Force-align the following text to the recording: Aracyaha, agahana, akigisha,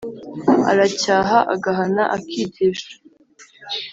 Aracyaha, 0.71 1.37
agahana, 1.53 2.03
akigisha, 2.15 2.91